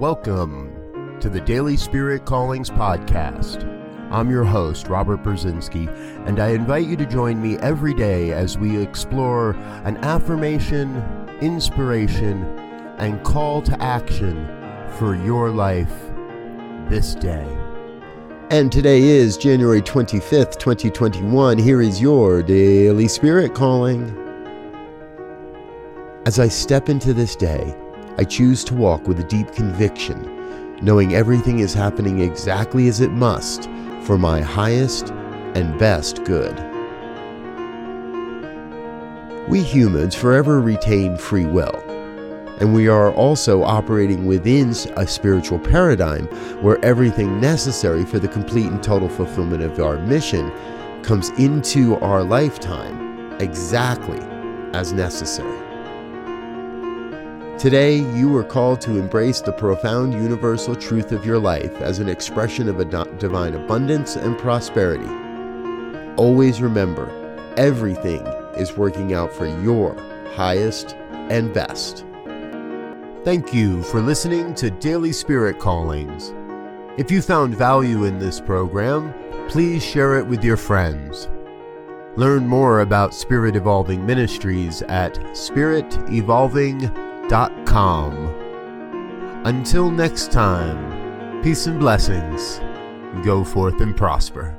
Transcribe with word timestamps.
Welcome 0.00 1.18
to 1.18 1.28
the 1.28 1.40
Daily 1.40 1.76
Spirit 1.76 2.24
Callings 2.24 2.70
Podcast. 2.70 3.64
I'm 4.12 4.30
your 4.30 4.44
host, 4.44 4.86
Robert 4.86 5.24
Brzezinski, 5.24 5.88
and 6.24 6.38
I 6.38 6.50
invite 6.50 6.86
you 6.86 6.96
to 6.98 7.04
join 7.04 7.42
me 7.42 7.58
every 7.58 7.94
day 7.94 8.30
as 8.30 8.56
we 8.56 8.80
explore 8.80 9.56
an 9.82 9.96
affirmation, 10.04 11.02
inspiration, 11.40 12.44
and 12.98 13.24
call 13.24 13.60
to 13.62 13.82
action 13.82 14.46
for 14.98 15.16
your 15.16 15.50
life 15.50 15.92
this 16.88 17.16
day. 17.16 17.48
And 18.50 18.70
today 18.70 19.02
is 19.02 19.36
January 19.36 19.82
25th, 19.82 20.60
2021. 20.60 21.58
Here 21.58 21.82
is 21.82 22.00
your 22.00 22.44
Daily 22.44 23.08
Spirit 23.08 23.52
Calling. 23.52 24.16
As 26.24 26.38
I 26.38 26.46
step 26.46 26.88
into 26.88 27.12
this 27.12 27.34
day, 27.34 27.74
I 28.18 28.24
choose 28.24 28.64
to 28.64 28.74
walk 28.74 29.06
with 29.06 29.20
a 29.20 29.24
deep 29.24 29.52
conviction, 29.52 30.76
knowing 30.82 31.14
everything 31.14 31.60
is 31.60 31.72
happening 31.72 32.18
exactly 32.18 32.88
as 32.88 33.00
it 33.00 33.12
must 33.12 33.70
for 34.02 34.18
my 34.18 34.40
highest 34.40 35.10
and 35.54 35.78
best 35.78 36.24
good. 36.24 36.58
We 39.48 39.62
humans 39.62 40.16
forever 40.16 40.60
retain 40.60 41.16
free 41.16 41.46
will, 41.46 41.76
and 42.58 42.74
we 42.74 42.88
are 42.88 43.12
also 43.12 43.62
operating 43.62 44.26
within 44.26 44.70
a 44.96 45.06
spiritual 45.06 45.60
paradigm 45.60 46.26
where 46.60 46.84
everything 46.84 47.40
necessary 47.40 48.04
for 48.04 48.18
the 48.18 48.26
complete 48.26 48.66
and 48.66 48.82
total 48.82 49.08
fulfillment 49.08 49.62
of 49.62 49.78
our 49.78 49.98
mission 49.98 50.52
comes 51.04 51.30
into 51.38 51.96
our 52.00 52.24
lifetime 52.24 53.38
exactly 53.40 54.20
as 54.74 54.92
necessary. 54.92 55.67
Today, 57.58 57.96
you 58.14 58.36
are 58.36 58.44
called 58.44 58.80
to 58.82 59.00
embrace 59.00 59.40
the 59.40 59.50
profound 59.50 60.12
universal 60.12 60.76
truth 60.76 61.10
of 61.10 61.26
your 61.26 61.40
life 61.40 61.74
as 61.80 61.98
an 61.98 62.08
expression 62.08 62.68
of 62.68 62.78
a 62.78 62.84
divine 62.84 63.54
abundance 63.54 64.14
and 64.14 64.38
prosperity. 64.38 65.08
Always 66.16 66.62
remember, 66.62 67.10
everything 67.56 68.24
is 68.56 68.76
working 68.76 69.12
out 69.12 69.32
for 69.32 69.46
your 69.60 69.96
highest 70.36 70.94
and 71.30 71.52
best. 71.52 72.06
Thank 73.24 73.52
you 73.52 73.82
for 73.82 74.00
listening 74.00 74.54
to 74.54 74.70
Daily 74.70 75.10
Spirit 75.10 75.58
Callings. 75.58 76.32
If 76.96 77.10
you 77.10 77.20
found 77.20 77.56
value 77.56 78.04
in 78.04 78.20
this 78.20 78.40
program, 78.40 79.12
please 79.48 79.82
share 79.82 80.16
it 80.16 80.28
with 80.28 80.44
your 80.44 80.56
friends. 80.56 81.28
Learn 82.14 82.46
more 82.46 82.82
about 82.82 83.14
Spirit 83.14 83.56
Evolving 83.56 84.06
Ministries 84.06 84.82
at 84.82 85.14
spiritevolving.com 85.14 87.07
until 89.44 89.90
next 89.90 90.32
time, 90.32 91.42
peace 91.42 91.66
and 91.66 91.78
blessings. 91.78 92.60
Go 93.22 93.44
forth 93.44 93.82
and 93.82 93.94
prosper. 93.94 94.56